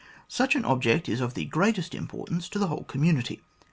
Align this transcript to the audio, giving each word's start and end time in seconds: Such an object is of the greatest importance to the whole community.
Such 0.27 0.55
an 0.55 0.65
object 0.65 1.07
is 1.07 1.21
of 1.21 1.35
the 1.35 1.45
greatest 1.45 1.93
importance 1.93 2.49
to 2.49 2.57
the 2.57 2.65
whole 2.69 2.85
community. 2.85 3.43